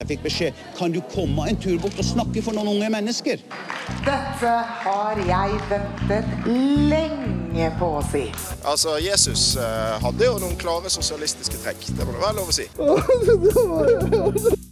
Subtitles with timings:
[0.00, 3.36] Jeg fikk beskjed kan du komme en tur bort og snakke for noen unge mennesker.
[4.06, 4.52] Dette
[4.84, 6.30] har jeg ventet
[6.88, 8.22] lenge på å si.
[8.64, 11.84] Altså, Jesus eh, hadde jo noen klare sosialistiske trekk.
[11.98, 12.64] Det må det være lov å si.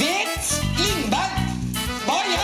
[0.00, 0.48] Vet
[0.80, 1.36] Lindberg
[2.08, 2.40] hva jeg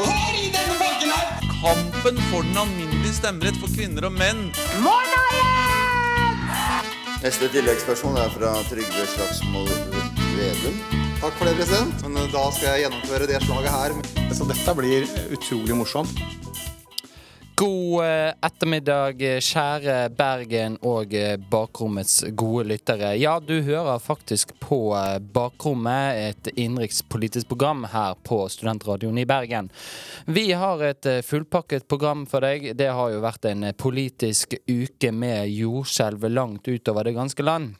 [0.00, 1.28] har i denne banken her?
[1.60, 4.46] Kampen for den alminnelige stemmerett for kvinner og menn.
[7.26, 9.70] Neste tilleggsspørsmål er fra Trygve Slagsvold
[10.36, 10.76] Vedum.
[11.18, 12.04] Takk for det, president.
[12.06, 13.94] Men da skal jeg gjennomføre det slaget her.
[14.30, 16.20] Så dette blir utrolig morsomt.
[17.58, 23.14] God eh, ettermiddag, eh, kjære Bergen og eh, Bakrommets gode lyttere.
[23.16, 24.92] Ja, du hører faktisk på
[25.32, 29.70] Bakrommet, et innenrikspolitisk program her på Studentradioen i Bergen.
[30.28, 32.74] Vi har et fullpakket program for deg.
[32.76, 37.72] Det har jo vært en politisk uke med jordskjelv langt utover det ganske land.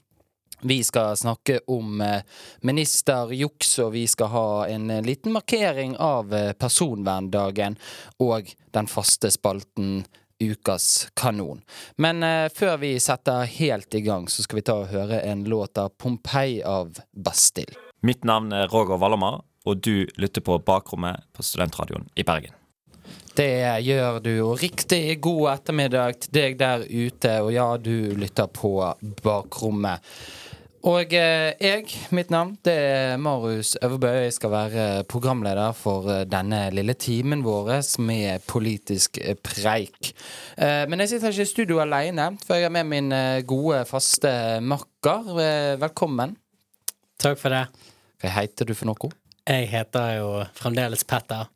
[0.60, 2.22] Vi skal snakke om eh,
[2.60, 7.76] ministerjuks, og vi skal ha en eh, liten markering av eh, personverndagen
[8.18, 10.04] og den faste spalten
[10.40, 11.62] Ukas kanon.
[11.96, 12.20] Men
[12.52, 15.94] før vi setter helt i gang, så skal vi ta og høre en låt av
[15.96, 17.72] Pompeii av Bastille.
[18.04, 22.52] Mitt navn er Roger Wallomar, og du lytter på Bakrommet på Studentradioen i Bergen.
[23.36, 27.32] Det gjør du, og riktig god ettermiddag til deg der ute.
[27.44, 28.78] Og ja, du lytter på
[29.24, 30.04] Bakrommet.
[30.86, 34.06] Og eh, jeg, mitt navn, det er Marius Øverbø.
[34.22, 37.72] Jeg skal være programleder for eh, denne lille timen vår
[38.06, 40.12] med politisk eh, preik.
[40.54, 43.82] Eh, men jeg sitter ikke i studio alene, for jeg er med min eh, gode,
[43.90, 44.30] faste
[44.62, 45.32] makker.
[45.42, 46.36] Eh, velkommen.
[47.18, 47.64] Takk for det.
[48.22, 49.10] Hva heter du for noe?
[49.46, 51.50] Jeg heter jo fremdeles Petter.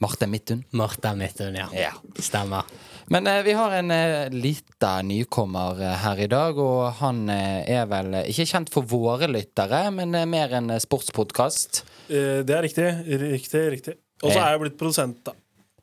[0.00, 0.62] Marte Midtun.
[0.70, 1.66] Marte Midtun, ja.
[1.74, 1.92] Ja.
[2.22, 2.70] Stemmer.
[3.10, 7.66] Men eh, vi har en eh, liten nykommer eh, her i dag, og han eh,
[7.80, 11.82] er vel ikke kjent for våre lyttere, men eh, mer en sportspodkast.
[12.08, 12.86] Eh, Det er riktig.
[13.24, 13.96] Riktig, riktig.
[14.22, 14.44] Og så Eh.
[14.46, 15.34] er jeg blitt produsent, da.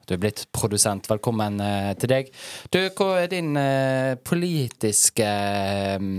[0.07, 1.09] Du er blitt produsent.
[1.11, 2.31] Velkommen eh, til deg.
[2.71, 6.09] Du, hva er din eh, politiske eh,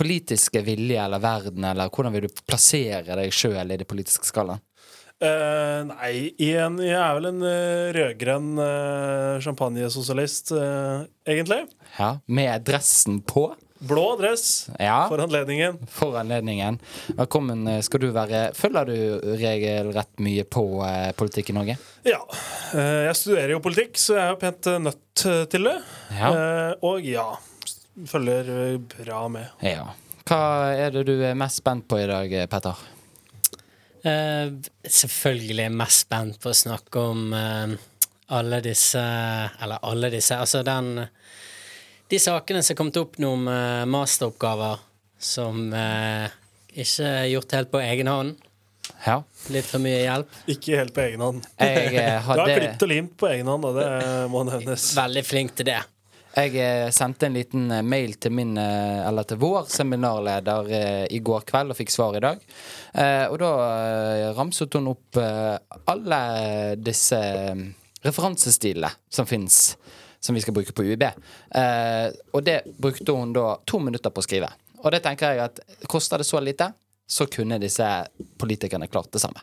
[0.00, 4.60] Politiske vilje eller verden, eller hvordan vil du plassere deg sjøl i det politiske skalaen?
[5.20, 11.66] Eh, nei, igjen, jeg er vel en uh, rødgrønn uh, champagnesosialist, uh, egentlig.
[11.98, 13.50] Ja, Med dressen på?
[13.84, 15.02] Blå dress Ja.
[15.08, 15.76] for anledningen.
[15.92, 16.78] For anledningen.
[17.18, 18.40] Velkommen skal du være.
[18.56, 18.96] Følger du
[19.40, 20.64] regelrett mye på
[21.16, 21.76] politikk i Norge?
[22.04, 22.20] Ja.
[22.76, 25.78] jeg studerer jo politikk, så jeg er jo pent nødt til det.
[26.12, 26.30] Ja.
[26.84, 27.24] Og ja,
[28.12, 28.52] følger
[28.98, 29.48] bra med.
[29.64, 29.88] Ja.
[30.28, 30.42] Hva
[30.76, 32.84] er det du er mest spent på i dag, Petter?
[34.00, 34.52] Eh,
[34.88, 37.72] selvfølgelig er jeg mest spent på å snakke om uh,
[38.32, 39.00] alle disse
[39.60, 41.02] Eller alle disse Altså den
[42.08, 44.86] De sakene som er kommet opp nå om eh, masteroppgaver
[45.20, 46.32] som uh,
[46.72, 48.38] ikke er gjort helt på egen hånd.
[49.04, 49.18] Ja.
[49.52, 50.38] Litt for mye hjelp.
[50.48, 51.44] Ikke helt på egen hånd.
[51.60, 51.90] Jeg,
[52.24, 52.38] hadde...
[52.38, 53.90] Du har klipt og limt på egen hånd, og det
[54.32, 54.86] må nevnes.
[54.96, 55.82] Veldig flink til det.
[56.30, 60.70] Jeg eh, sendte en liten eh, mail til min, eh, til vår seminarleder
[61.10, 62.42] i går kveld og fikk svar i dag.
[63.30, 63.50] Og da
[64.36, 66.20] ramset hun opp alle
[66.78, 67.18] disse
[68.04, 69.76] referansestilene som fins,
[70.20, 71.04] som vi skal bruke på UiB.
[72.34, 74.50] Og det brukte hun da to minutter på å skrive.
[74.80, 76.72] Og det tenker jeg at koster det så lite,
[77.06, 77.86] så kunne disse
[78.40, 79.42] politikerne klart det samme.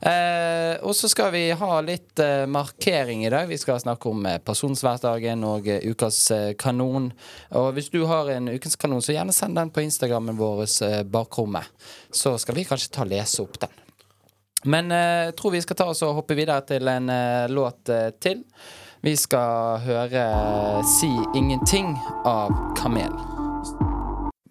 [0.00, 3.48] Eh, og så skal vi ha litt eh, markering i dag.
[3.50, 7.10] Vi skal snakke om eh, personsværdagen og eh, ukas eh, kanon.
[7.60, 11.02] Og hvis du har en ukens kanon, så gjerne send den på Instagrammen vår, eh,
[11.04, 11.68] Bakrommet.
[12.10, 13.76] Så skal vi kanskje ta og lese opp den.
[14.68, 17.08] Men jeg tror vi skal ta oss og hoppe videre til en
[17.48, 17.88] låt
[18.20, 18.44] til.
[19.00, 21.96] Vi skal høre 'Si ingenting'
[22.26, 23.39] av Kamel.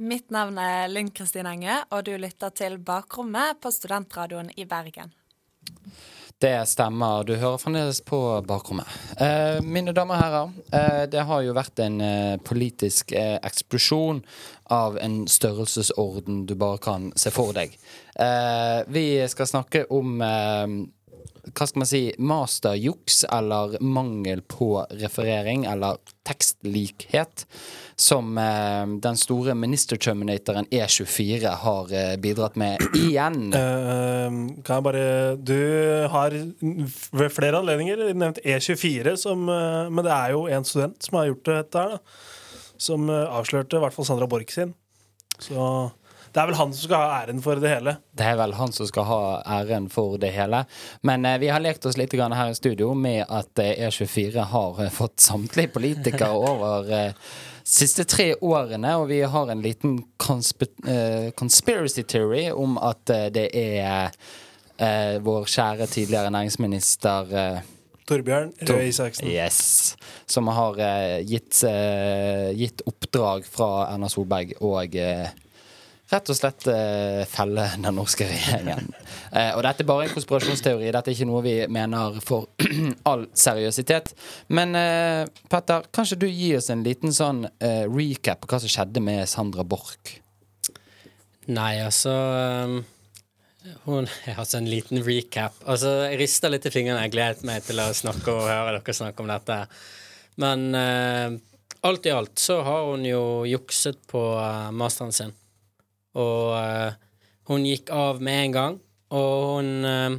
[0.09, 5.11] Mitt navn er Linn Kristin Enge, og du lytter til Bakrommet på Studentradioen i Bergen.
[6.41, 7.27] Det stemmer.
[7.27, 8.17] Du hører fremdeles på
[8.47, 8.89] Bakrommet.
[9.21, 14.23] Eh, mine damer og herrer, eh, det har jo vært en eh, politisk eh, eksplosjon
[14.73, 17.75] av en størrelsesorden du bare kan se for deg.
[18.15, 20.65] Eh, vi skal snakke om eh,
[21.53, 27.45] hva skal man si, masterjuks eller mangel på referering eller tekstlikhet
[27.99, 33.49] som eh, den store minister-terminatoren E24 har eh, bidratt med igjen.
[33.53, 35.05] Uh, kan jeg bare
[35.35, 35.59] Du
[36.13, 36.35] har
[37.11, 41.31] ved flere anledninger nevnt E24, som, uh, men det er jo en student som har
[41.31, 42.27] gjort dette her, da.
[42.79, 44.71] Som uh, avslørte i hvert fall Sandra Borch sin.
[45.39, 45.89] Så
[46.33, 47.93] det er vel han som skal ha æren for det hele.
[48.17, 49.19] Det er vel han som skal ha
[49.59, 50.63] æren for det hele.
[51.07, 54.43] Men eh, vi har lekt oss litt grann her i studio med at eh, E24
[54.51, 57.31] har eh, fått samtlige politikere over eh,
[57.69, 63.47] siste tre årene, og vi har en liten eh, conspiracy theory om at eh, det
[63.57, 64.09] er
[64.77, 67.35] eh, vår kjære tidligere næringsminister
[68.09, 69.27] Torbjørn Tor- Røe Isaksen.
[69.29, 69.95] Yes.
[70.25, 70.79] Som har
[71.29, 71.59] gitt,
[72.57, 74.97] gitt oppdrag fra Erna Solberg og
[76.09, 78.89] rett og slett eh, felle den norske regjeringen.
[79.29, 80.89] Eh, og dette er bare en konspirasjonsteori.
[80.93, 82.49] Dette er ikke noe vi mener for
[83.09, 84.15] all seriøsitet.
[84.55, 88.73] Men eh, Petter, kanskje du gir oss en liten sånn eh, recap på hva som
[88.73, 90.15] skjedde med Sandra Borch?
[91.49, 92.79] Nei, altså um,
[93.85, 95.57] hun, har hatt en liten recap.
[95.69, 97.03] Altså, Jeg rister litt i fingrene.
[97.05, 99.59] Jeg gledet meg til å snakke og høre dere snakke om dette.
[100.41, 101.37] Men eh,
[101.85, 104.23] alt i alt så har hun jo jukset på
[104.73, 105.35] masteren sin.
[106.15, 106.93] Og uh,
[107.49, 108.79] hun gikk av med en gang.
[109.11, 110.17] Og hun uh,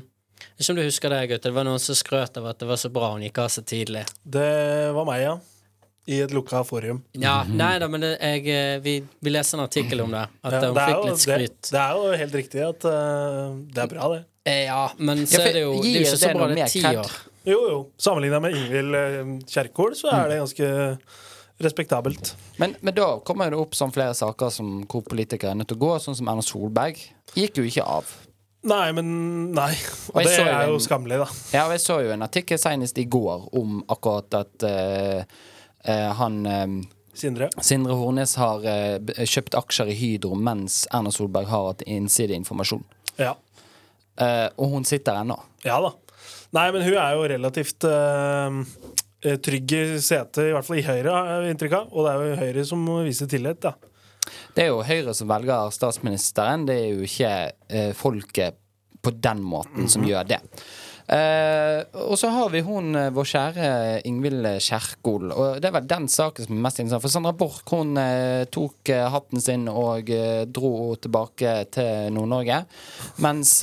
[0.60, 1.42] ikke om du husker det, gutt.
[1.46, 3.62] Det var noen som skrøt av at det var så bra hun gikk av så
[3.64, 4.02] tidlig.
[4.24, 5.38] Det var meg, ja.
[6.10, 7.02] I et lukka forum.
[7.14, 10.24] Ja, nei da, men det, jeg, eh, vi, vi leser en artikkel om det.
[10.42, 11.58] At Ja, hun det fikk jo- litt skryt.
[11.68, 14.20] Det, det er jo helt riktig at uh, det er bra, det.
[14.64, 16.56] Ja, men så er det jo Det er jo ikke det så bra, noe det
[16.58, 16.98] mer er ti kred?
[17.04, 17.18] år.
[17.52, 17.78] Jo, jo.
[18.00, 18.96] Sammenligna med Ingvild
[19.52, 20.70] Kjerkol, så er det ganske
[21.60, 22.32] respektabelt.
[22.58, 25.78] Men, men da kommer det opp sånn flere saker som hvor politikere er nødt til
[25.80, 26.98] å gå, sånn som Erna Solberg.
[27.36, 28.10] Gikk jo ikke av.
[28.70, 29.06] Nei, men
[29.56, 29.70] Nei.
[30.12, 31.28] Og Og det jo er jo en- skammelig, da.
[31.56, 35.22] Ja, og jeg så jo en artikkel senest i går om akkurat at uh,
[35.88, 36.66] uh, han eh,
[37.20, 37.48] Sindre.
[37.60, 42.84] Sindre Hornes har eh, kjøpt aksjer i Hydro mens Erna Solberg har hatt innsideinformasjon.
[43.18, 43.34] Ja.
[44.20, 45.36] Eh, og hun sitter ennå.
[45.66, 45.90] Ja da.
[46.52, 47.84] Nei, men hun er jo relativt
[49.22, 51.92] eh, eh, trygg i hvert fall i Høyre, har jeg inntrykk av.
[51.92, 53.74] Og det er jo Høyre som viser tillit, da.
[54.54, 57.32] Det er jo Høyre som velger statsministeren, det er jo ikke
[57.68, 58.58] eh, folket
[59.00, 60.40] på den måten som gjør det.
[61.10, 63.68] Eh, og så har vi hun, eh, vår kjære
[64.06, 65.32] Ingvild Kjerkol.
[65.34, 67.02] Og det vel den saken som er mest interessant.
[67.02, 72.60] For Sandra Borch hun eh, tok eh, hatten sin og eh, dro tilbake til Nord-Norge.
[73.24, 73.56] Mens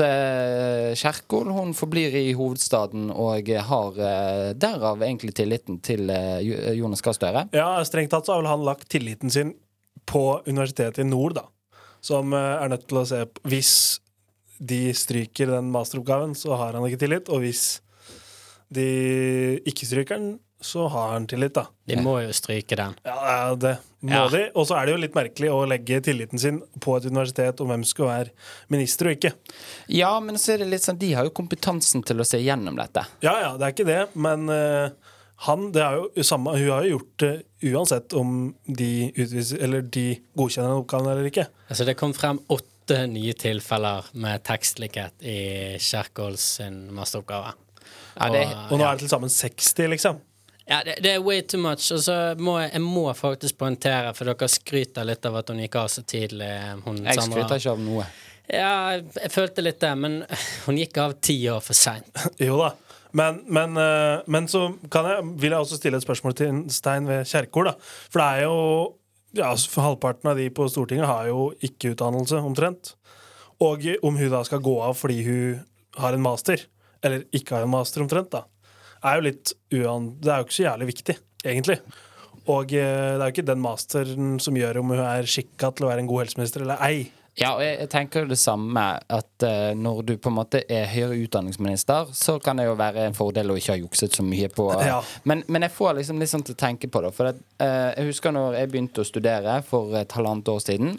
[0.99, 3.99] Kjerkol hun forblir i hovedstaden og har
[4.59, 6.11] derav egentlig tilliten til
[6.75, 7.45] Jonas Gahr Støre.
[7.55, 9.55] Ja, strengt tatt så har vel han lagt tilliten sin
[10.07, 11.47] på Universitetet i Nord, da.
[12.03, 13.71] Som er nødt til å se på Hvis
[14.59, 17.29] de stryker den masteroppgaven, så har han ikke tillit.
[17.29, 17.79] Og hvis
[18.73, 18.87] de
[19.67, 21.67] ikke stryker den, så har han tillit, da.
[21.85, 22.95] De må jo stryke den.
[23.05, 24.27] Ja, det må Ja.
[24.27, 24.39] de.
[24.55, 27.69] Og så er det jo litt merkelig å legge tilliten sin på et universitet om
[27.69, 28.31] hvem skal være
[28.73, 29.33] minister og ikke.
[29.87, 32.75] Ja, men så er det litt sånn de har jo kompetansen til å se gjennom
[32.75, 33.05] dette.
[33.21, 34.89] Ja, ja, det er ikke det, men uh,
[35.45, 37.33] han, det er jo samme, hun har jo gjort det
[37.71, 41.45] uansett om de, utviser, eller de godkjenner den oppgaven eller ikke.
[41.69, 42.65] Altså, det kom frem åtte
[43.09, 45.37] nye tilfeller med tekstlikhet i
[45.81, 47.53] Kjerkols sin masteroppgave.
[48.17, 50.21] Ja, det- Og nå er det til sammen 60, liksom.
[50.67, 51.91] Ja, det, det er way too much.
[51.95, 55.59] Og så må jeg, jeg må faktisk poengtere, for dere skryter litt av at hun
[55.63, 56.49] gikk av så tidlig.
[56.83, 57.43] Hun, Jeg Sandra.
[57.45, 58.07] skryter ikke av noe.
[58.51, 60.25] Ja, jeg, følte litt det, men
[60.65, 62.11] hun gikk av ti år for seint.
[62.39, 62.73] Jo da.
[63.13, 67.07] Men, men, eh, men så kan jeg, vil jeg også stille et spørsmål til Stein
[67.07, 67.69] ved Kjerkol.
[67.71, 67.75] da.
[68.11, 68.96] For det er jo
[69.35, 72.93] ja, for Halvparten av de på Stortinget har jo ikke utdannelse, omtrent.
[73.63, 75.63] Og om hun da skal gå av fordi hun
[75.97, 76.61] har en master,
[77.03, 78.45] eller ikke har en master, omtrent, da,
[79.03, 80.11] er jo litt uan...
[80.21, 81.79] Det er jo ikke så jævlig viktig, egentlig.
[82.47, 85.87] Og eh, det er jo ikke den masteren som gjør om hun er skikka til
[85.87, 87.09] å være en god helseminister eller ei.
[87.37, 90.87] Ja, og jeg, jeg tenker det samme, at uh, når du på en måte er
[90.89, 94.49] høyere utdanningsminister, så kan det jo være en fordel å ikke ha jukset så mye
[94.49, 95.03] på Ja.
[95.29, 97.11] men, men jeg får liksom litt sånn til å tenke på det.
[97.13, 100.97] For at, uh, jeg husker når jeg begynte å studere for et halvannet år siden,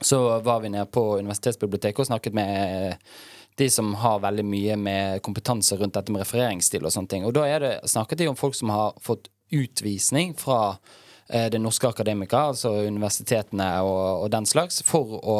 [0.00, 2.52] så var vi nede på universitetsbiblioteket og snakket med
[2.92, 3.16] eh,
[3.58, 7.26] de som har veldig mye med kompetanse rundt dette med refereringsstil og sånne ting.
[7.26, 11.58] Og da er det, snakket de om folk som har fått utvisning fra eh, Det
[11.60, 15.34] norske akademika, altså universitetene og, og den slags, for å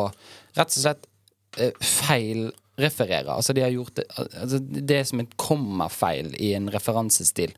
[0.58, 1.08] rett og slett
[1.58, 3.34] eh, feilreferere.
[3.34, 7.54] Altså de har gjort det, altså det er som en kommafeil i en referansestil.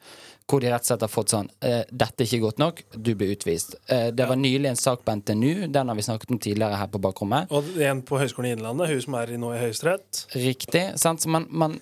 [0.51, 2.81] Hvor de rett og slett har fått sånn eh, 'Dette er ikke godt nok.
[2.97, 3.77] Du blir utvist'.
[3.87, 5.69] Eh, det var nylig en sak på NTNU.
[5.71, 7.53] Den har vi snakket om tidligere her på bakrommet.
[7.55, 10.25] Og en på Høgskolen i Innlandet, hun som er nå i Høyesterett.
[10.35, 10.85] Riktig.
[10.99, 11.23] Sant?
[11.23, 11.79] Så man, man,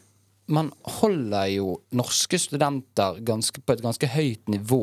[0.48, 4.82] man holder jo norske studenter ganske, på et ganske høyt nivå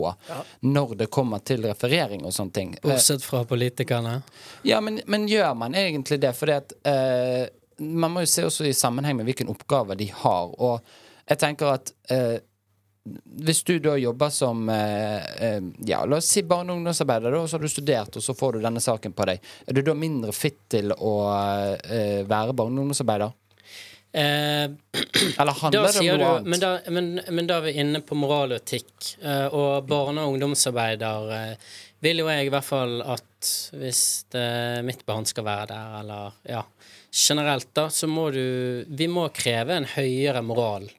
[0.62, 2.74] når det kommer til referering og sånne ting.
[2.78, 4.20] Eh, Bortsett fra politikerne.
[4.64, 6.34] ja, men, men gjør man egentlig det?
[6.38, 7.48] Fordi at eh,
[7.82, 10.54] Man må jo se også i sammenheng med hvilken oppgave de har.
[10.62, 10.80] Og
[11.28, 12.38] jeg tenker at eh,
[13.46, 17.42] hvis du da jobber som eh, eh, Ja, la oss si barne- og ungdomsarbeider, da,
[17.44, 19.42] og så har du studert, og så får du denne saken på deg.
[19.68, 21.12] Er du da mindre fit til å
[21.84, 23.34] eh, være barne- og ungdomsarbeider?
[24.16, 24.70] Eh,
[25.40, 26.48] Eller handler det om noe annet?
[26.48, 29.10] men da, men, men da er vi inne på moral og etikk.
[29.20, 31.74] Eh, og barne- og ungdomsarbeider eh,
[32.06, 34.48] vil jo jeg i hvert fall at hvis det,
[34.88, 36.64] mitt barn skal være der, eller ja
[37.16, 40.90] Generelt, da, så må du Vi må kreve en høyere moral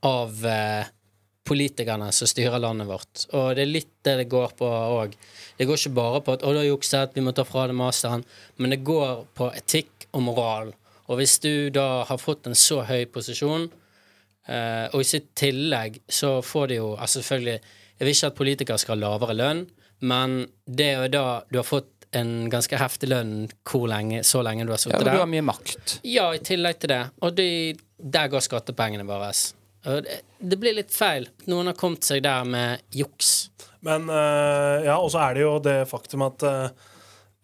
[0.00, 0.86] av eh,
[1.44, 3.24] politikerne som styrer landet vårt.
[3.36, 5.16] Og det er litt det det går på òg.
[5.58, 7.76] Det går ikke bare på at 'å, du har jukset, vi må ta fra deg
[7.76, 8.24] masteren',
[8.56, 10.72] men det går på etikk og moral.
[11.10, 13.66] Og hvis du da har fått en så høy posisjon,
[14.46, 17.56] eh, og i sitt tillegg så får de jo altså Selvfølgelig,
[17.98, 19.64] jeg vil ikke at politikere skal ha lavere lønn,
[20.06, 20.36] men
[20.70, 23.34] det er jo da du har fått en ganske heftig lønn
[23.68, 25.12] hvor lenge, så lenge du har Ja, sittet og der.
[25.18, 25.98] du har mye makt.
[26.08, 27.02] Ja, i tillegg til det.
[27.22, 27.48] Og de,
[28.00, 29.28] der går skattepengene våre.
[29.84, 31.28] Det, det blir litt feil.
[31.50, 33.50] Noen har kommet seg der med juks.
[33.86, 36.42] Men eh, ja, og så er det jo det faktum at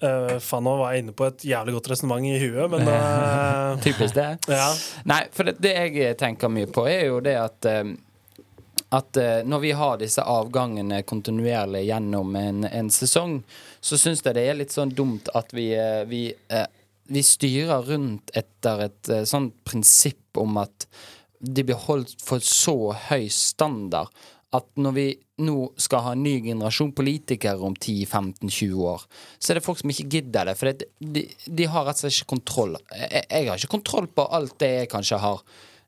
[0.04, 3.78] uh, Fanno var inne på et jævlig godt resonnement i huet, men uh...
[3.86, 4.32] Typisk det.
[4.58, 4.68] Ja.
[5.08, 7.94] Nei, for det, det jeg tenker mye på, er jo det at uh,
[8.94, 13.40] at når vi har disse avgangene kontinuerlig gjennom en, en sesong,
[13.82, 15.64] så syns jeg det er litt sånn dumt at vi,
[16.06, 16.20] vi,
[17.10, 20.86] vi styrer rundt etter et sånt prinsipp om at
[21.40, 24.14] de blir holdt for så høy standard
[24.54, 25.06] at når vi
[25.42, 29.06] nå skal ha en ny generasjon politikere om 10-15-20 år,
[29.38, 30.56] så er det folk som ikke gidder det.
[30.58, 32.76] For det, de, de har rett og slett ikke kontroll.
[32.94, 35.42] Jeg, jeg har ikke kontroll på alt det jeg kanskje har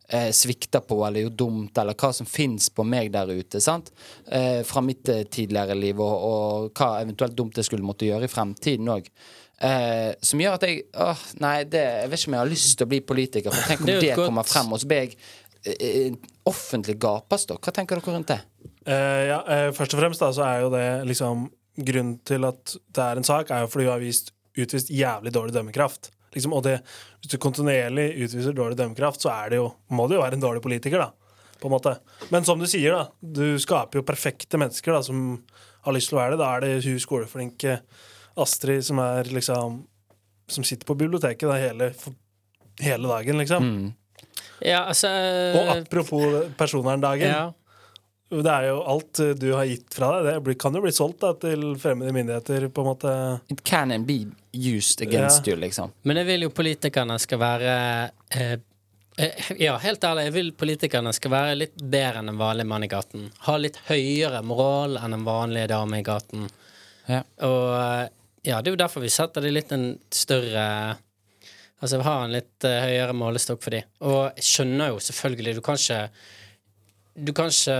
[0.09, 3.61] eh, svikta på eller gjort dumt, eller hva som fins på meg der ute.
[3.63, 3.93] sant?
[4.27, 8.29] Eh, fra mitt eh, tidligere liv, og, og hva eventuelt dumt jeg skulle måtte gjøre
[8.29, 9.13] i fremtiden òg.
[9.59, 12.77] Eh, som gjør at jeg åh, Nei, det, jeg vet ikke om jeg har lyst
[12.79, 13.55] til å bli politiker.
[13.55, 15.17] For tenk om Det det, kommer frem, og så blir jeg
[16.49, 17.63] offentlig gapestokk.
[17.65, 18.41] Hva tenker dere rundt det?
[18.89, 21.49] Uh, ja, uh, først og fremst da, så er jo det liksom
[21.79, 25.31] Grunnen til at det er en sak, er jo fordi du har vist, utvist jævlig
[25.31, 26.09] dårlig dømmekraft.
[26.35, 26.81] Liksom, og det,
[27.21, 30.43] hvis du kontinuerlig utviser dårlig dømmekraft, så er det jo, må du jo være en
[30.43, 31.55] dårlig politiker, da.
[31.63, 31.93] På en måte.
[32.35, 35.23] Men som du sier, da, du skaper jo perfekte mennesker da, som
[35.87, 36.41] har lyst til å være det.
[36.43, 37.79] Da er det hun skoleflinke
[38.39, 39.85] Astrid som er liksom
[40.49, 41.91] Som sitter på biblioteket da, hele,
[42.81, 43.65] hele dagen, liksom.
[44.65, 45.09] Ja, altså
[45.59, 46.25] Og apropos
[46.59, 47.29] personverndagen.
[47.29, 47.53] Ja.
[48.29, 50.43] Det er jo alt eh, du har gitt fra deg.
[50.45, 53.13] Det kan jo bli solgt da, til fremmede myndigheter, på en måte.
[53.49, 54.19] It can and be
[54.53, 55.55] used against Ja.
[55.55, 55.95] you, liksom.
[56.03, 57.79] Men jeg vil jo politikerne skal være
[58.37, 58.59] eh,
[59.17, 62.85] eh, Ja, helt ærlig, jeg vil politikerne skal være litt bedre enn en vanlig mann
[62.85, 63.31] i gaten.
[63.49, 66.51] Ha litt høyere moral enn en vanlig dame i gaten.
[67.09, 67.23] Ja.
[67.49, 68.07] Og eh,
[68.45, 70.69] ja, det er jo derfor vi setter det litt en større
[71.79, 73.85] Altså har en litt uh, høyere målestokk for de.
[74.03, 76.03] Og jeg skjønner jo selvfølgelig, du kan ikke
[77.19, 77.79] Du kan ikke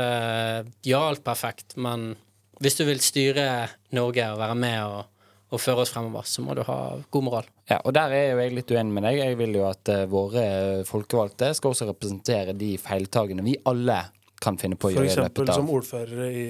[0.83, 2.17] gjøre alt perfekt, men
[2.59, 6.57] hvis du vil styre Norge og være med og, og føre oss fremover, så må
[6.59, 6.79] du ha
[7.11, 7.51] god moral.
[7.71, 9.21] Ja, og der er jo jeg litt uenig med deg.
[9.21, 10.45] Jeg vil jo at uh, våre
[10.89, 14.01] folkevalgte skal også representere de feiltagene vi alle
[14.43, 16.47] kan finne på å For gjøre i eksempel som ordførere i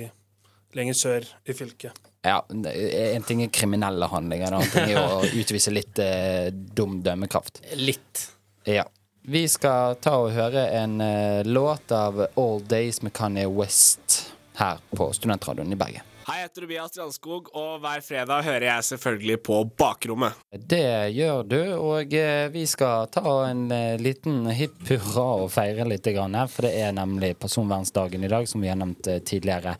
[0.76, 2.07] lenger sør i fylket.
[2.26, 6.98] Ja, En ting er kriminelle handlinger, en annen ting er å utvise litt eh, dum
[7.02, 7.62] dømmekraft.
[7.78, 8.24] Litt.
[8.66, 8.84] Ja.
[9.28, 14.80] Vi skal ta og høre en eh, låt av All Days med Kanye West her
[14.90, 16.06] på Studentradioen i Bergen.
[16.28, 20.36] Hei, jeg heter Tobias Strandskog, og hver fredag hører jeg selvfølgelig på Bakrommet.
[20.52, 25.88] Det gjør du, og eh, vi skal ta en eh, liten hipp hurra og feire
[25.88, 26.10] litt,
[26.52, 29.78] for det er nemlig personvernsdagen i dag, som vi har nevnt eh, tidligere.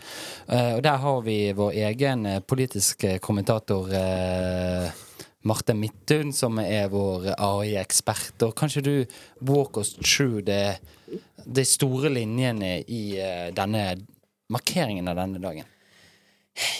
[0.49, 3.93] Og der har vi vår egen politisk kommentator
[5.45, 8.41] Marte Midthun, som er vår AI-ekspert.
[8.49, 8.95] Og kanskje du
[9.45, 13.19] walk us through de store linjene i
[13.53, 13.91] denne
[14.49, 15.75] markeringen av denne dagen?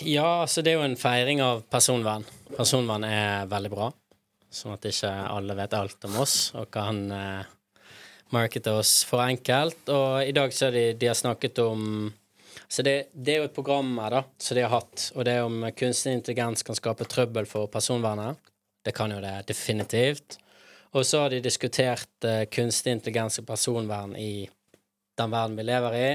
[0.03, 2.25] Ja, altså det er jo en feiring av personvern.
[2.57, 3.91] Personvern er veldig bra,
[4.51, 7.51] sånn at ikke alle vet alt om oss og kan eh,
[8.35, 9.85] markete oss for enkelt.
[9.95, 12.13] Og i dag så har de, de har snakket om
[12.69, 15.33] Så det, det er jo et program her, da, som de har hatt, og det
[15.33, 18.37] er om kunstig intelligens kan skape trøbbel for personvernet.
[18.85, 20.37] Det kan jo det definitivt.
[20.93, 24.49] Og så har de diskutert eh, kunstig intelligens og personvern i
[25.17, 26.11] den verden vi lever i,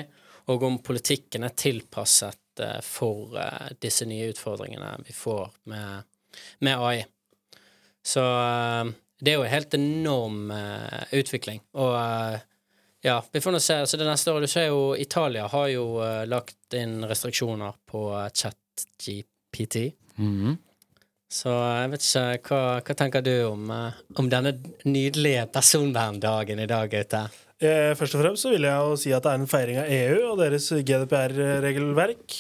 [0.52, 6.04] og om politikken er tilpasset eh, for eh, disse nye utfordringene vi får med,
[6.60, 7.06] med AI.
[8.06, 8.92] Så eh,
[9.24, 11.62] det er jo en helt enorm eh, utvikling.
[11.74, 11.96] Og
[13.04, 13.80] ja, vi får nå se.
[13.88, 15.88] Så det neste året Du ser jo Italia har jo
[16.28, 19.90] lagt inn restriksjoner på chat-GPT.
[20.16, 20.56] Mhm.
[21.34, 23.72] Så jeg vet ikke, hva, hva tenker du om,
[24.22, 24.52] om denne
[24.86, 27.24] nydelige personverndagen i dag, Gaute?
[27.64, 29.92] Eh, først og fremst så vil jeg jo si at det er en feiring av
[29.96, 32.40] EU og deres GDPR-regelverk.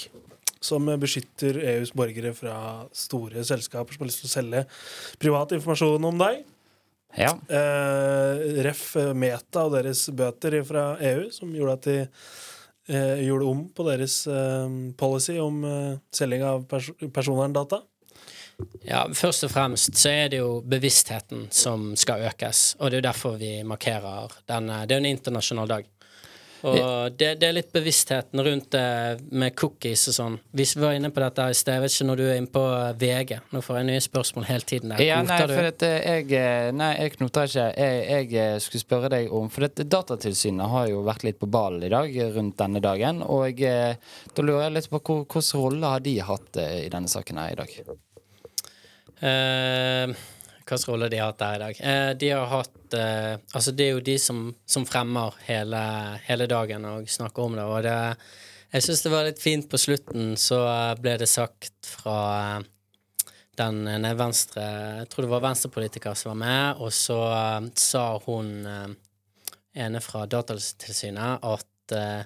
[0.63, 2.55] Som beskytter EUs borgere fra
[2.95, 4.61] store selskaper som har lyst til å selge
[5.19, 6.45] privat informasjon om deg.
[7.19, 7.33] Ja.
[7.51, 11.97] Eh, ref Meta og deres bøter fra EU, som gjorde at de
[12.95, 17.83] eh, gjorde om på deres eh, policy om eh, selging av pers personverndata.
[18.87, 23.01] Ja, Først og fremst så er det jo bevisstheten som skal økes, og det er
[23.01, 24.83] jo derfor vi markerer denne.
[24.87, 25.89] Det er jo en internasjonal dag.
[26.63, 30.37] Og det, det er litt bevisstheten rundt det med cookies og sånn.
[30.55, 31.75] Vi var inne på dette i sted.
[31.75, 32.63] Jeg vet ikke når du er inne på
[33.01, 33.33] VG.
[33.51, 34.93] Nå får jeg nye spørsmål hele tiden.
[34.93, 35.03] Der.
[35.03, 37.67] Ja, nei, for at eh, jeg eh, Nei, jeg knoter ikke.
[37.75, 41.51] Jeg, jeg eh, skulle spørre deg om For dette Datatilsynet har jo vært litt på
[41.51, 43.21] ballen i dag eh, rundt denne dagen.
[43.27, 43.99] Og jeg,
[44.31, 47.57] da lurer jeg litt på hvilken rolle har de hatt eh, i denne saken her
[47.57, 47.77] i dag?
[49.23, 50.15] Eh,
[50.63, 51.79] Hvilken rolle de har hatt der i dag?
[51.79, 55.79] Eh, de har hatt eh, Altså, det er jo de som, som fremmer hele,
[56.27, 57.95] hele dagen og snakker om det, og det
[58.73, 60.59] Jeg syns det var litt fint på slutten, så
[60.99, 62.61] ble det sagt fra
[63.59, 64.63] den ene venstre
[65.01, 67.19] Jeg tror det var venstrepolitiker som var med, og så
[67.77, 68.65] sa hun
[69.73, 72.23] ene fra Datatilsynet at eh,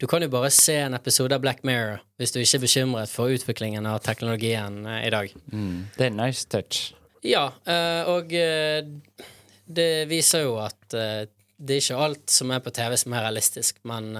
[0.00, 3.12] du kan jo bare se en episode av Black Mirror hvis du ikke er bekymret
[3.12, 5.34] for utviklingen av teknologien uh, i dag.
[5.52, 6.94] Mm, det er nice touch.
[7.26, 8.32] Ja, eh, og
[9.70, 13.82] det viser jo at det er ikke alt som er på TV som er realistisk,
[13.86, 14.14] men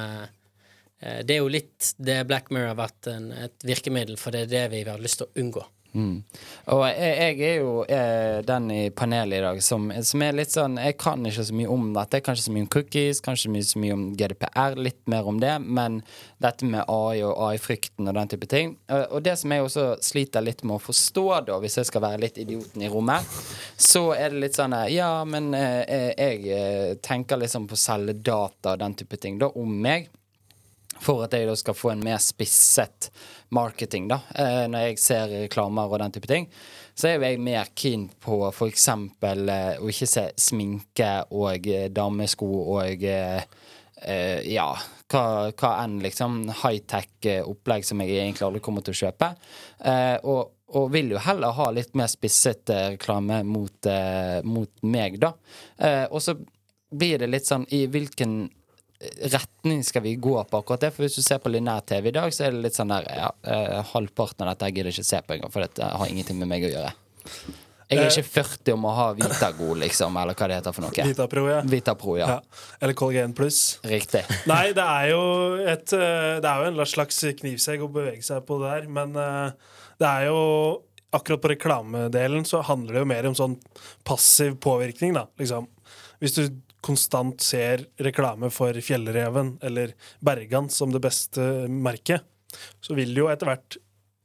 [1.00, 4.52] det er jo litt det Black Mirror har vært en, et virkemiddel, for det er
[4.52, 5.64] det vi har lyst til å unngå.
[5.91, 6.23] Mm.
[6.71, 10.77] Og jeg, er jo eh, den i panelet i dag som, som er litt sånn
[10.79, 12.21] Jeg kan ikke så mye om dette.
[12.25, 15.57] Kanskje så mye om cookies, kanskje så mye om GDPR, litt mer om det.
[15.67, 16.01] Men
[16.43, 18.77] dette med AI og AI-frykten og den type ting.
[18.91, 22.07] Eh, og det som jeg også sliter litt med å forstå, da, hvis jeg skal
[22.07, 23.27] være litt idioten i rommet,
[23.77, 28.15] så er det litt sånn eh, Ja, men eh, jeg tenker liksom på å selge
[28.15, 30.11] data og den type ting da om meg
[31.00, 33.11] for at jeg da skal få en mer spisset
[33.54, 36.47] marketing, da, eh, når jeg ser reklamer og den type ting,
[36.95, 42.50] så er jeg mer keen på eksempel eh, å ikke se sminke og eh, damesko
[42.76, 43.07] og
[44.00, 44.64] ja,
[45.12, 49.28] hva, hva enn liksom high-tech opplegg som jeg egentlig aldri kommer til å kjøpe.
[50.25, 53.90] Og, og vil jo heller ha litt mer spisset reklame mot,
[54.49, 55.35] mot meg, da.
[56.09, 56.33] Og så
[56.97, 58.38] blir det litt sånn i hvilken
[59.32, 60.91] retning skal vi gå på akkurat det?
[60.95, 63.30] For hvis du ser på linær-TV i dag, så er det litt sånn der ja,
[63.49, 66.50] eh, Halvparten av dette jeg gidder ikke se på engang, for dette har ingenting med
[66.52, 66.93] meg å gjøre.
[67.91, 71.06] Jeg er ikke 40 om å ha Vitago, liksom, eller hva det heter for noe.
[71.08, 71.63] Vitapro, ja.
[71.67, 72.28] Vitapro, ja.
[72.36, 72.67] Ja.
[72.78, 73.80] Eller Collagen pluss.
[73.82, 74.23] Riktig.
[74.50, 75.25] Nei, det er jo
[75.58, 79.19] et eh, Det er jo en slags knivsegg å bevege seg på det der, men
[79.19, 80.39] eh, det er jo
[81.10, 83.56] Akkurat på reklamedelen så handler det jo mer om sånn
[84.06, 85.25] passiv påvirkning, da.
[85.41, 85.67] Liksom.
[86.21, 86.43] Hvis du
[86.85, 92.25] konstant ser reklame for Fjellreven eller Bergan som det beste merket,
[92.83, 93.76] så vil du jo etter hvert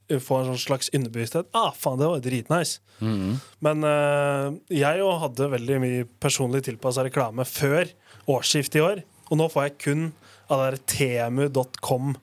[0.10, 1.51] eh, få en sånn slags underbevissthet.
[1.58, 2.82] Ah, faen, det var dritnice.
[3.04, 3.39] Mhm.
[3.65, 7.91] Men uh, jeg jo hadde veldig mye personlig tilpassa reklame før
[8.32, 9.04] årsskiftet i år.
[9.30, 10.06] Og nå får jeg kun
[10.54, 12.13] av der temu.com,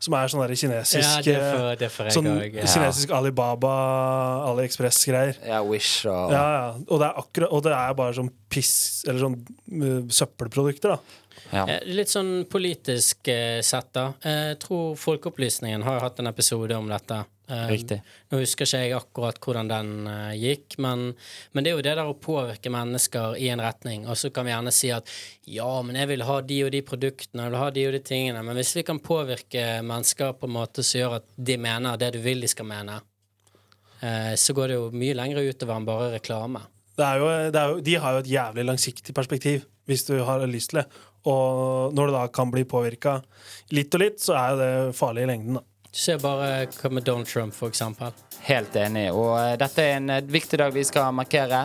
[0.00, 2.66] som er sånn kinesisk Ja, det får- det får sånn også, ja.
[2.74, 3.72] kinesisk Alibaba,
[4.50, 5.36] AliExpress-greier.
[5.46, 6.74] Ja, Wish og Ja, ja.
[6.88, 9.36] Og det er akkurat Og det er bare sånn piss Eller sånn
[9.70, 10.98] uh, søppelprodukter, da.
[11.52, 11.64] Ja.
[11.86, 14.08] Litt sånn politisk uh, sett, da.
[14.22, 17.24] Eh, Jeg tror Folkeopplysningen har hatt en episode om dette.
[17.50, 17.98] Eh, Riktig.
[18.30, 21.08] Nå husker ikke jeg akkurat hvordan den eh, gikk, men,
[21.50, 24.06] men det er jo det der å påvirke mennesker i en retning.
[24.06, 25.10] Og så kan vi gjerne si at
[25.50, 28.02] ja, men jeg vil ha de og de produktene, jeg vil ha de og de
[28.06, 28.44] tingene.
[28.46, 32.12] Men hvis vi kan påvirke mennesker på en måte som gjør at de mener det
[32.14, 33.00] du vil de skal mene,
[33.98, 36.62] eh, så går det jo mye lenger utover enn bare reklame.
[37.00, 40.20] Det er jo, det er jo, de har jo et jævlig langsiktig perspektiv, hvis du
[40.26, 40.86] har lyst til det.
[41.30, 43.18] Og når du da kan bli påvirka
[43.74, 45.64] litt og litt, så er jo det farlig i lengden, da.
[45.90, 48.14] Du ser bare hva med Donald Trump, eksempel.
[48.46, 49.08] Helt enig.
[49.10, 51.64] Og eh, dette er en eh, viktig dag vi skal markere.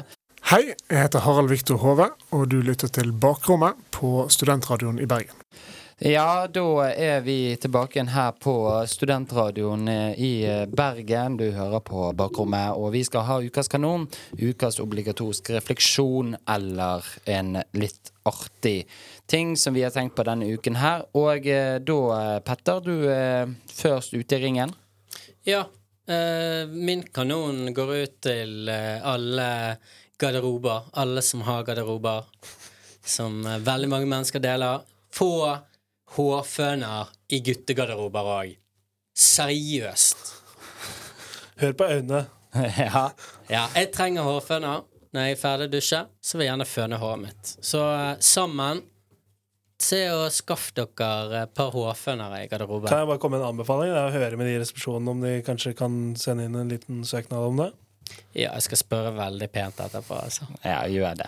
[0.50, 5.46] Hei, jeg heter Harald Viktor Hove, og du lytter til Bakrommet på Studentradioen i Bergen.
[6.02, 8.56] Ja, da er vi tilbake igjen her på
[8.90, 10.34] Studentradioen eh, i
[10.74, 11.38] Bergen.
[11.38, 14.10] Du hører på Bakrommet, og vi skal ha Ukas kanon.
[14.42, 18.80] Ukas obligatoriske refleksjon eller en litt artig
[19.28, 21.06] ting som vi har tenkt på denne uken her.
[21.18, 24.74] Og eh, da, eh, Petter, du er først ute i ringen.
[25.46, 25.66] Ja.
[26.08, 29.78] eh, min kanon går ut til eh, alle
[30.22, 30.90] garderober.
[30.94, 32.26] Alle som har garderober.
[33.06, 34.86] Som eh, veldig mange mennesker deler.
[35.14, 35.58] Få
[36.16, 38.56] hårføner i guttegarderober òg.
[39.16, 40.34] Seriøst.
[41.62, 42.26] Hør på øynene.
[42.78, 43.10] ja.
[43.50, 43.64] ja.
[43.76, 44.84] Jeg trenger hårføner.
[45.16, 47.52] Når jeg er ferdig å dusje, så vil jeg gjerne føne håret mitt.
[47.64, 48.82] Så eh, sammen
[49.86, 52.90] Se og skaff dere et par hårfønere i garderoben.
[52.90, 53.92] Kan jeg bare komme med en anbefaling?
[53.94, 56.72] Det er å høre med de i resepsjonen om de kanskje kan sende inn en
[56.72, 57.68] liten søknad om det.
[58.36, 60.48] Ja, jeg skal spørre veldig pent etterpå, altså.
[60.66, 61.28] Ja, gjør det.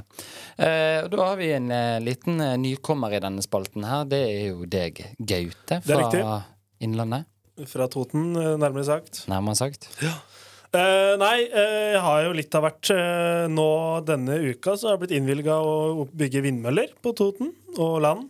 [0.58, 4.06] Eh, da har vi en eh, liten eh, nykommer i denne spalten her.
[4.10, 6.36] Det er jo deg, Gaute, fra
[6.84, 7.30] Innlandet.
[7.70, 9.24] Fra Toten, eh, nærmere sagt.
[9.30, 9.90] Nærmere sagt.
[9.98, 13.70] Eh, nei, eh, jeg har jo litt av hvert eh, nå
[14.06, 18.28] denne uka så har jeg blitt innvilga å bygge vindmøller på Toten og land.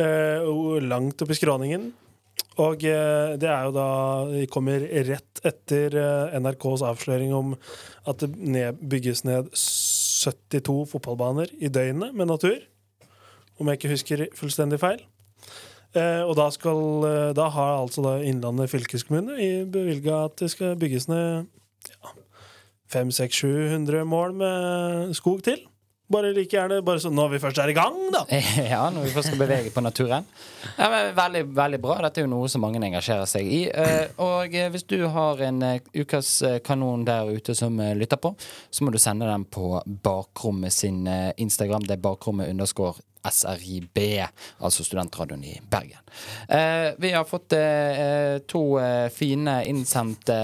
[0.00, 1.90] Eh, opp i skråningen.
[2.60, 3.88] Og eh, det er jo da
[4.30, 7.54] De kommer rett etter eh, NRKs avsløring om
[8.08, 12.58] at det ned, bygges ned 72 fotballbaner i døgnet med natur.
[13.60, 15.02] Om jeg ikke husker fullstendig feil.
[15.90, 16.78] Og da, skal,
[17.34, 19.34] da har altså da Innlandet fylkeskommune
[19.74, 21.48] bevilga at det skal bygges ned
[21.90, 22.12] ja,
[22.94, 25.66] 500-700 mål med skog til.
[26.10, 28.24] Bare like gjerne bare sånn når vi først er i gang, da.
[28.72, 30.24] Ja, når vi først skal bevege på naturen.
[30.74, 32.00] Ja, men veldig, veldig bra.
[32.02, 33.60] Dette er jo noe som mange engasjerer seg i.
[33.70, 36.32] Eh, Og eh, hvis du har en eh, ukas
[36.66, 38.32] kanon der ute som lytter på,
[38.70, 41.04] så må du sende den på Bakrommet sin
[41.38, 41.86] Instagram.
[41.86, 42.98] Det er bakrommet underscore
[43.30, 43.98] SRIB,
[44.64, 46.00] altså Studentradioen i Bergen.
[46.98, 47.52] Vi har fått
[48.48, 48.62] to
[49.12, 50.38] fine innsendte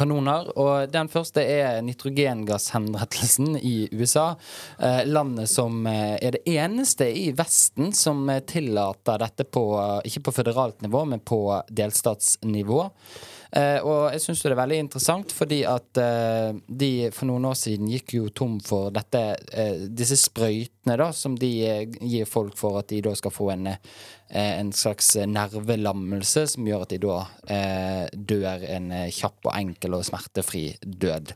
[0.00, 0.48] kanoner.
[0.58, 4.32] Og den første er nitrogengasshenrettelsen i USA.
[4.78, 9.66] Eh, landet som eh, er det eneste i Vesten som eh, tillater dette på
[10.06, 12.80] ikke på føderalt nivå, men på delstatsnivå.
[13.50, 17.56] Eh, og jeg syns det er veldig interessant, fordi at eh, de for noen år
[17.58, 21.50] siden gikk jo tom for dette, eh, disse sprøytene da, som de
[21.98, 23.72] gir folk for at de da skal få en,
[24.30, 27.18] en slags nervelammelse som gjør at de da
[28.14, 31.34] dør en kjapp og enkel og smertefri død.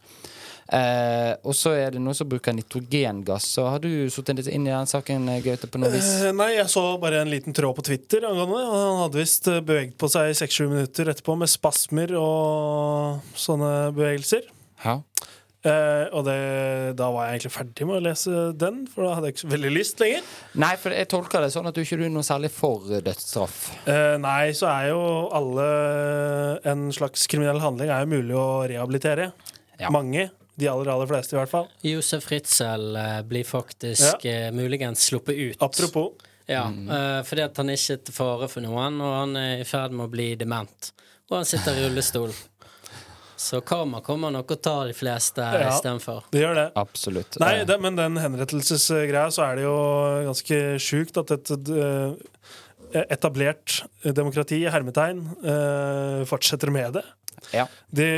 [0.75, 3.47] Eh, og så er det noen som bruker nitrogengass.
[3.57, 6.09] Så har du sittet litt inn i den saken, eh, Gaute, på noe vis?
[6.25, 8.67] Eh, nei, jeg så bare en liten tråd på Twitter angående det.
[8.73, 13.71] Han hadde visst eh, beveget på seg i seks-sju minutter etterpå med spasmer og sånne
[13.95, 14.51] bevegelser.
[14.83, 14.99] Ja.
[15.65, 16.37] Eh, og det,
[16.99, 19.53] da var jeg egentlig ferdig med å lese den, for da hadde jeg ikke så
[19.55, 20.27] veldig lyst lenger.
[20.61, 23.61] Nei, for jeg tolker det sånn at du ikke er noe særlig for dødsstraff.
[23.89, 25.69] Eh, nei, så er jo alle
[26.69, 29.31] En slags kriminell handling er jo mulig å rehabilitere.
[29.93, 30.29] Mange.
[30.57, 31.69] De aller, aller fleste, i hvert fall.
[31.83, 34.51] Josef Ritzel eh, blir faktisk ja.
[34.55, 35.63] muligens sluppet ut.
[35.63, 36.13] Apropos.
[36.47, 36.89] Ja, Mm.
[36.91, 39.93] eh, fordi at han er ikke til fare for noen, og han er i ferd
[39.97, 40.93] med å bli dement.
[41.31, 42.35] Og han sitter i rullestol.
[43.37, 45.71] Så karma kommer nok å ta de fleste Ja.
[45.73, 46.23] istedenfor.
[46.31, 46.67] Det gjør det.
[46.77, 47.39] Absolutt.
[47.41, 49.75] Nei, Eh, det, men den henrettelsesgreia, så er det jo
[50.29, 57.05] ganske sjukt at et eh, etablert demokrati, i hermetegn, eh, fortsetter med det.
[57.53, 57.67] Ja.
[57.91, 58.09] Det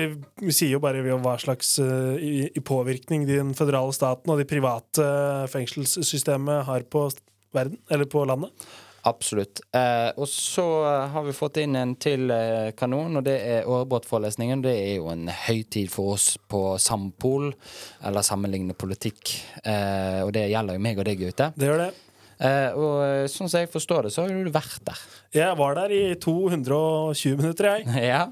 [0.48, 4.48] sier jo bare ved hva slags uh, i, i påvirkning den føderale staten og de
[4.48, 5.06] private
[5.52, 7.08] fengselssystemet har på
[7.56, 8.52] verden, eller på landet.
[9.06, 9.60] Absolutt.
[9.70, 10.64] Eh, og så
[11.12, 14.64] har vi fått inn en til eh, kanon, og det er Årebrott-forelesningen.
[14.64, 17.52] Det er jo en høytid for oss på Sampol,
[18.02, 19.36] eller sammenlignende politikk.
[19.62, 21.52] Eh, og det gjelder jo meg og deg, Gaute.
[21.54, 21.92] Det gjør det.
[22.36, 25.06] Eh, og eh, sånn som jeg forstår det, så har du vært der.
[25.38, 27.86] Jeg var der i 220 minutter, jeg.
[28.10, 28.26] ja.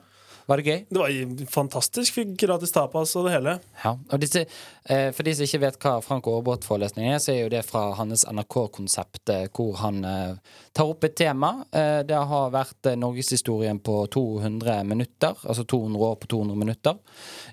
[0.47, 0.81] Var det gøy?
[0.91, 2.19] Det var fantastisk.
[2.19, 3.55] Fikk gratis tapas og det hele.
[3.81, 4.45] Ja, og disse,
[4.85, 7.95] eh, For de som ikke vet hva Frank Aarebrot-forelesningen er, så er jo det fra
[7.97, 10.37] hans NRK-konsept, eh, hvor han eh,
[10.73, 11.65] tar opp et tema.
[11.73, 17.01] Eh, det har vært norgeshistorien på 200 minutter, altså 200 år på 200 minutter,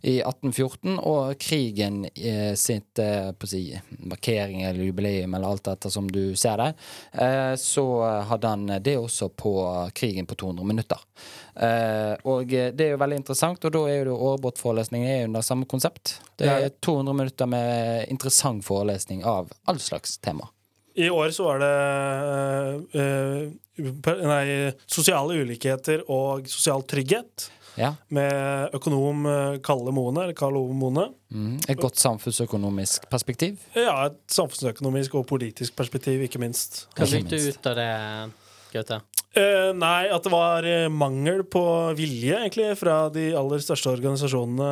[0.01, 2.05] i 1814, og krigen
[2.57, 3.63] sitt på å si,
[3.99, 7.85] markering eller jubileum, eller alt dette som du ser eh, så
[8.27, 9.53] hadde han det også på
[9.95, 10.99] krigen på 200 minutter.
[11.55, 15.67] Eh, og eh, det er jo veldig interessant, og da er jo er under samme
[15.69, 16.19] konsept.
[16.39, 20.49] Det er 200 minutter med interessant forelesning av all slags tema.
[20.95, 21.75] I år så var det
[22.99, 24.45] eh, nei,
[24.85, 27.49] sosiale ulikheter og sosial trygghet.
[27.79, 27.93] Ja.
[28.11, 29.23] Med økonom
[29.63, 31.05] Kalle Moene, eller Karl Ove Moene.
[31.31, 31.53] Mm.
[31.71, 33.63] Et godt samfunnsøkonomisk perspektiv.
[33.77, 36.83] Ja, et samfunnsøkonomisk og politisk perspektiv, ikke minst.
[36.97, 37.87] Hva fikk du ut av det,
[38.71, 39.01] Gaute?
[39.31, 41.61] Uh, nei, at det var eh, mangel på
[41.95, 44.71] vilje, egentlig, fra de aller største organisasjonene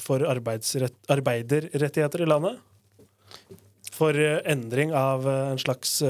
[0.00, 2.58] for arbeiderrettigheter i landet.
[3.96, 6.02] For eh, endring av en slags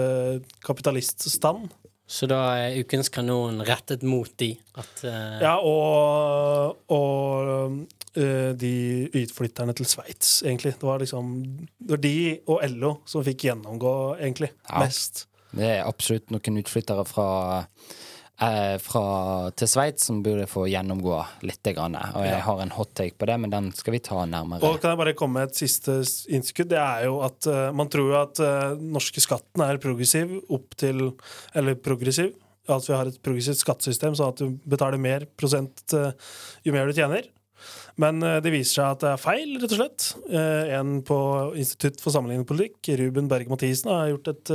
[0.66, 1.70] kapitaliststand.
[2.10, 4.56] Så da er ukens kanon rettet mot de?
[4.74, 7.84] At, Ja, og, og
[8.58, 8.72] de
[9.14, 10.74] utflytterne til Sveits, egentlig.
[10.74, 11.28] Det var liksom
[11.78, 12.16] Det var de
[12.50, 14.82] og LO som fikk gjennomgå, egentlig, Ja.
[14.82, 15.28] mest.
[15.56, 17.28] Det er absolutt noen utflyttere fra
[18.40, 19.04] eh, fra,
[19.58, 21.58] til Sveits som burde få gjennomgå litt.
[21.60, 21.96] Grann.
[22.16, 24.64] Og jeg har en hot take på det, men den skal vi ta nærmere.
[24.64, 26.00] Og kan jeg bare komme med et siste
[26.32, 26.70] innskudd?
[26.72, 30.78] Det er jo at uh, man tror jo at uh, norske skatten er progressiv opp
[30.80, 31.10] til
[31.54, 32.32] Eller progressiv.
[32.70, 36.12] At vi har et progressivt skattesystem, sånn at du betaler mer prosent uh,
[36.64, 37.28] jo mer du tjener.
[38.00, 40.04] Men det viser seg at det er feil, rett og slett.
[40.78, 41.16] En på
[41.60, 44.52] Institutt for sammenlignende politikk, Ruben Berge Mathisen, har gjort et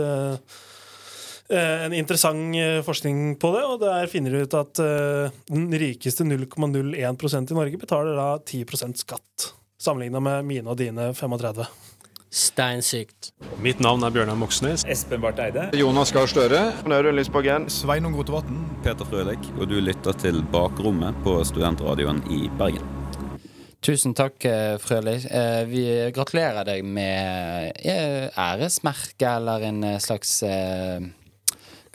[1.54, 6.26] en interessant eh, forskning på det, og der finner de ut at eh, den rikeste
[6.26, 11.66] 0,01% i Norge betaler da 10% skatt, sammenligna med mine og dine 35.
[12.36, 13.30] Steinsykt.
[13.64, 14.82] Mitt navn er Bjørnar Moxnes.
[14.92, 15.70] Espen Barth Eide.
[15.78, 16.66] Jonas Gahr Støre.
[16.84, 17.70] Audun Lysbakken.
[17.72, 18.58] Sveinung Rotevatn.
[18.84, 22.84] Peter Frølik, og du lytter til Bakrommet på Studentradioen i Bergen.
[23.86, 24.42] Tusen takk,
[24.82, 25.28] Frølik.
[25.30, 31.06] Eh, Vi gratulerer deg med eh, æresmerke eller en eh, slags eh,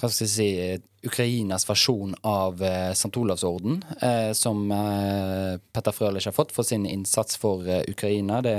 [0.00, 3.12] Hva skal jeg si eh, Ukrainas versjon av eh, St.
[3.20, 8.38] Olavs orden, eh, som eh, Petter Frølich har fått for sin innsats for eh, Ukraina.
[8.40, 8.54] Det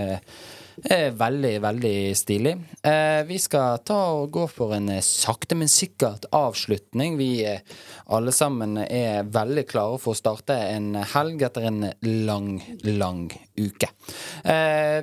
[0.86, 2.54] er veldig, veldig stilig.
[2.86, 7.18] Eh, vi skal ta og gå for en eh, sakte, men sikkert avslutning.
[7.18, 12.52] Vi alle sammen er veldig klare for å starte en helg etter en lang,
[12.86, 13.24] lang
[13.58, 13.90] uke.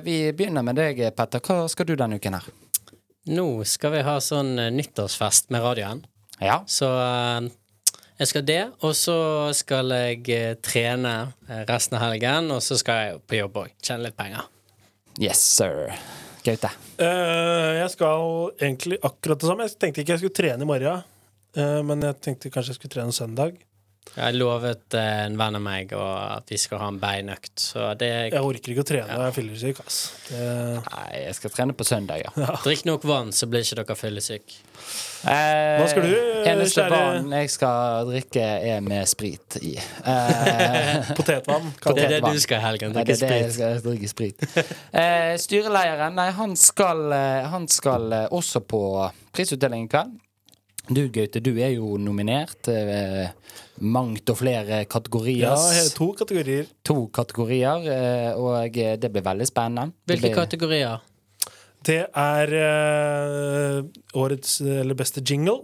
[0.05, 1.43] Vi begynner med deg, Petter.
[1.43, 2.47] Hva skal du denne uken her?
[3.29, 6.05] Nå skal vi ha sånn nyttårsfest med radioen.
[6.43, 6.61] Ja.
[6.67, 7.49] Så eh,
[8.19, 9.17] jeg skal det, og så
[9.55, 11.13] skal jeg eh, trene
[11.47, 13.75] eh, resten av helgen, og så skal jeg på jobb òg.
[13.83, 14.47] Tjene litt penger.
[15.19, 15.93] Yes, sir.
[16.43, 16.71] Gaute.
[16.99, 18.21] Uh, jeg skal
[18.63, 19.65] egentlig akkurat det samme.
[19.67, 21.01] Jeg tenkte ikke jeg skulle trene i morgen,
[21.59, 23.59] uh, men jeg tenkte kanskje jeg skulle trene søndag.
[24.17, 27.91] Jeg lovet eh, en venn av meg og at vi skal ha en beinøkt, så
[27.99, 29.81] det Jeg orker ikke å trene når jeg er fyllesyk.
[29.85, 29.99] ass.
[30.27, 30.47] Det...
[30.89, 32.47] Nei, jeg skal trene på søndag, ja.
[32.65, 34.57] Drikk nok vann, så blir ikke dere fyllesyke.
[35.29, 36.13] Eh, Hva skal du,
[36.47, 39.73] Eneste kjære- vann jeg skal drikke, er med sprit i.
[39.77, 41.69] Eh, Potetvann.
[41.99, 43.29] Det er det du skal i helgen, Drikke sprit.
[43.29, 44.47] det er det jeg skal drikke sprit.
[44.95, 48.81] Eh, styreleieren, nei, han skal, eh, han skal eh, også på
[49.35, 50.17] prisutdeling i kveld.
[50.89, 52.67] Du, Gaute, du er jo nominert.
[52.71, 53.29] Eh,
[53.85, 55.43] mangt og flere kategorier.
[55.51, 56.65] Ja, to kategorier.
[56.87, 59.93] To kategorier, eh, og eh, det blir veldig spennende.
[60.07, 61.05] Det Hvilke blir- kategorier?
[61.85, 63.83] Det er eh,
[64.19, 65.61] årets eller beste jingle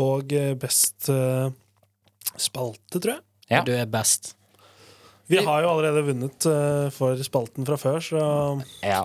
[0.00, 1.50] og eh, best eh,
[2.40, 3.22] spalte, tror jeg.
[3.52, 3.60] Ja.
[3.66, 4.32] Du er best.
[5.28, 8.22] Vi har jo allerede vunnet eh, for spalten fra før, så
[8.84, 9.02] Ja.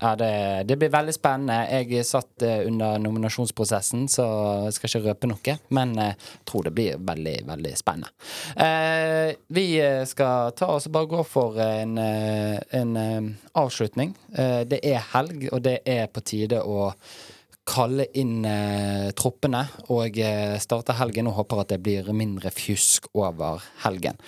[0.00, 1.58] Ja, det, det blir veldig spennende.
[1.68, 4.26] Jeg satt eh, under nominasjonsprosessen, så
[4.66, 5.56] jeg skal ikke røpe noe.
[5.76, 6.14] Men jeg
[6.48, 8.12] tror det blir veldig, veldig spennende.
[8.56, 14.14] Eh, vi eh, skal ta oss bare gå for en, eh, en eh, avslutning.
[14.32, 16.94] Eh, det er helg, og det er på tide å
[17.70, 19.60] kalle inn eh, troppene
[19.92, 24.18] og eh, starte helgen og håper at det blir mindre fjusk over helgen.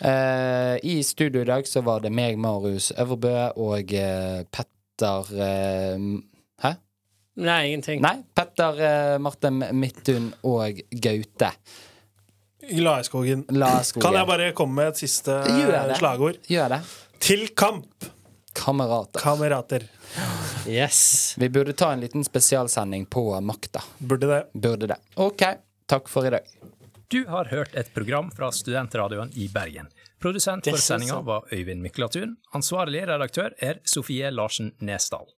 [0.00, 4.40] Eh, I studio i dag så var det meg, Marius Øvrebø, og eh,
[4.98, 5.98] Petter eh,
[6.62, 6.74] Hæ?
[7.38, 8.00] Nei, ingenting.
[8.02, 11.52] Nei, Petter eh, Martin Midthun og Gaute.
[12.68, 13.44] Laeskogen.
[13.54, 14.02] Laeskogen.
[14.02, 15.98] Kan jeg bare komme med et siste Gjør det.
[16.00, 16.40] slagord?
[16.50, 16.80] Gjør det.
[17.22, 18.08] Til kamp!
[18.58, 19.22] Kamerater.
[19.22, 19.86] Kamerater.
[20.66, 21.36] Yes.
[21.38, 23.84] Vi burde ta en liten spesialsending på makta.
[23.98, 24.40] Burde det.
[24.52, 24.98] Burde det.
[25.14, 25.46] OK.
[25.88, 26.50] Takk for i dag.
[27.08, 29.86] Du har hørt et program fra Studentradioen i Bergen.
[30.18, 32.36] Produsent for sendinga var Øyvind Miklatun.
[32.54, 35.28] Ansvarlig redaktør er Sofie Larsen Nesdal.